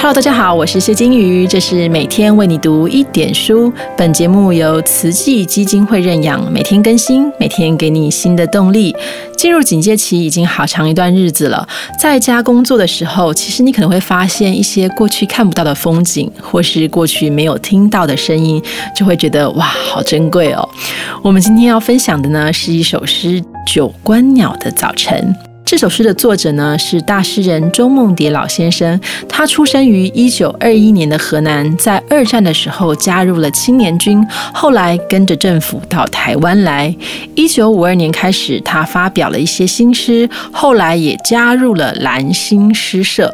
[0.00, 3.72] Hello，大家好，我是谢金鱼，这是每天为你读一点书。
[3.96, 8.94] 本节目由慈济基金会认养，每天更新，每天给你新的动力。
[9.36, 11.66] 进入警戒期已经好长一段日子了，
[12.00, 18.62] 在家工作的时候，其实你可能会发现一些过去看不到的风景，或是过去没有听到的声音，
[18.94, 20.66] 就会觉得哇，好珍贵哦。
[21.24, 25.34] 我们今天要分享的呢，是一首诗《九观鸟的早晨》。
[25.70, 36.96] 这首诗的作者呢是大诗人周梦蝶老先生，他出生于一九二一年的河南，在二战的时候加入了青年军，后来跟着政府到台湾来。
[37.34, 43.30] 一九五二年开始，他发表了一些新诗，后来也加入了蓝星诗社。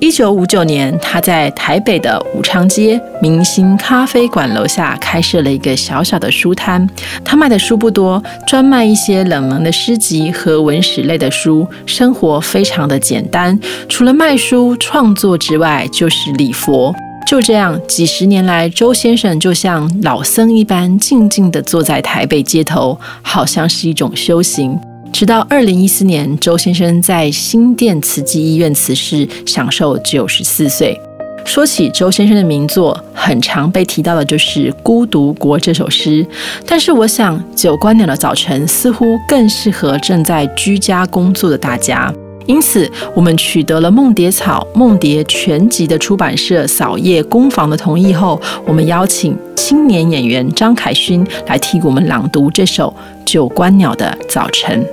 [0.00, 6.88] 一九五九年，他在台北的武昌街明星咖啡馆楼下开设了一个小小的书摊。
[7.24, 11.66] 他卖的书不多，专卖一些冷门的诗集和文史类的书。
[11.86, 13.58] 生活非常的简单，
[13.88, 16.94] 除了卖书创作之外，就是礼佛。
[17.26, 24.78] 就这样，几十年来，周先生就像老僧一般，静静地坐在台北街头，好像是一种修行。
[25.14, 31.00] 直到二零一四年，周先生在新店慈济医院辞世，享受九十四岁。
[31.44, 36.26] 说起周先生的名作，很常被提到的就是《孤独国》这首诗。
[36.66, 42.12] 但是，我想《九观鸟的早晨》似乎更适合正在居家工作的大家。
[42.46, 52.92] 因此，我们取得了梦蝶草梦蝶全集的出版社扫叶工坊的同意后，我们邀请青年演员张凯勋来替我们朗读这首
[53.24, 54.84] 《九观鸟的早晨》。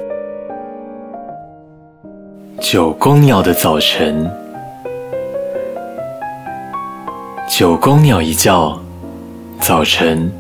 [2.61, 4.29] 九公鸟的早晨，
[7.49, 8.79] 九公鸟一叫，
[9.59, 10.31] 早晨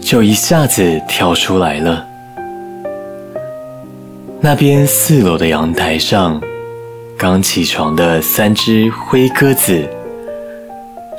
[0.00, 2.04] 就一下子跳出来了。
[4.40, 6.42] 那边四楼的阳台上，
[7.16, 9.88] 刚起床的三只灰鸽子，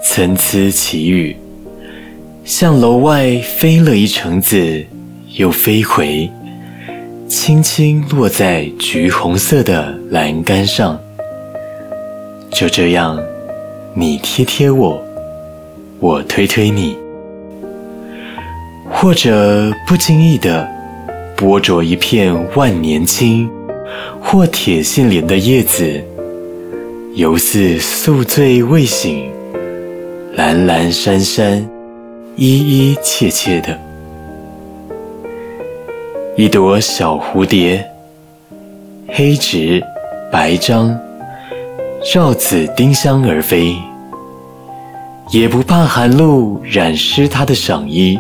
[0.04, 1.38] 参差奇语，
[2.44, 4.86] 向楼外飞了一程子，
[5.38, 6.30] 又飞回。
[7.34, 11.00] 轻轻落在橘红色的栏杆上，
[12.52, 13.18] 就这样，
[13.94, 15.02] 你贴贴我，
[16.02, 16.98] 我推推你，
[18.92, 20.68] 或者不经意的
[21.38, 23.50] 剥着一片万年青
[24.22, 26.04] 或铁线莲的叶子，
[27.16, 29.32] 犹似宿醉未醒，
[30.36, 31.66] 蓝蓝山山，
[32.36, 33.80] 依依切切的。
[36.42, 37.88] 一朵小蝴蝶，
[39.10, 39.80] 黑直
[40.32, 41.00] 白章，
[42.12, 43.76] 绕紫丁香而飞，
[45.30, 48.20] 也不怕寒露染湿它的裳衣。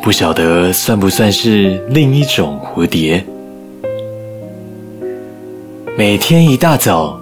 [0.00, 3.24] 不晓得算不算是另一种蝴蝶？
[5.98, 7.18] 每天一大早，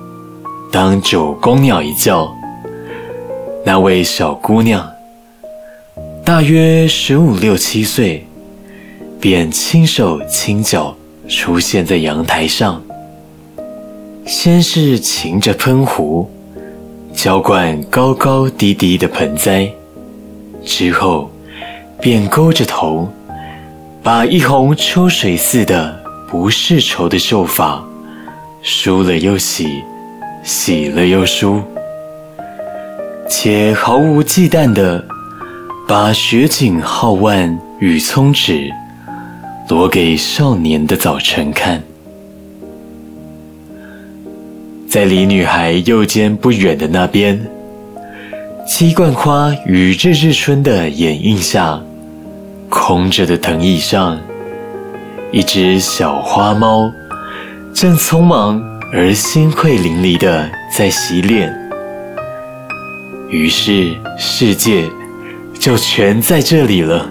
[0.71, 2.31] 当九公鸟一叫，
[3.65, 4.87] 那位小姑娘，
[6.23, 8.27] 大约十五六七岁。
[9.23, 10.97] 便轻手轻脚
[11.29, 12.83] 出现在阳台上，
[14.27, 16.29] 先是擎着喷壶
[17.15, 19.71] 浇灌高高低低的盆栽，
[20.65, 21.31] 之后
[22.01, 23.09] 便勾着头，
[24.03, 27.81] 把一泓秋水似的不世愁的秀发
[28.61, 29.85] 梳了又洗，
[30.43, 31.63] 洗了又梳，
[33.29, 35.05] 且毫无忌惮的
[35.87, 38.69] 把雪景皓腕与葱指。
[39.69, 41.83] 挪给少年的早晨看，
[44.87, 47.41] 在离女孩右肩不远的那边，
[48.67, 51.81] 鸡冠花与日日春的掩映下，
[52.69, 54.21] 空着的藤椅上，
[55.33, 56.93] 一只小花猫
[57.73, 58.63] 正匆忙
[58.93, 61.51] 而心愧淋漓的在洗脸。
[63.31, 64.85] 于是世界
[65.59, 67.09] 就全在这里了。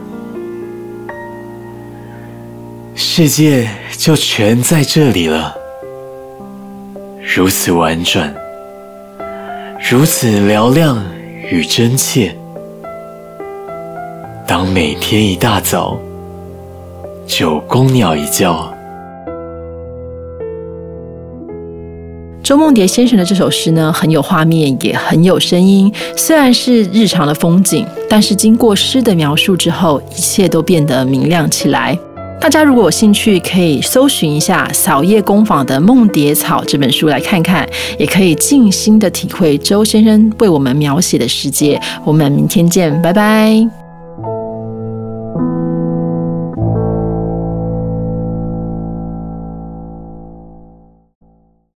[3.13, 3.67] 世界
[3.97, 5.53] 就全在这里了，
[7.35, 8.33] 如此婉转，
[9.91, 11.03] 如此嘹亮
[11.51, 12.33] 与真切。
[14.47, 15.99] 当每天一大早，
[17.27, 18.73] 九公鸟一叫，
[22.41, 25.93] 周梦蝶先生的这首诗呢，很有画面，也很有声音。
[26.15, 31.99] 虽然是日常的风景，但是经过诗的描述之后，一切都变得明亮起来。
[32.41, 41.79] 大家如果有兴趣，可以搜寻一下扫叶工坊的《梦蝶草》这本书来看看，也可以静心的体会周先生为我们描写的世界。
[42.03, 43.80] 我们明天见，拜拜。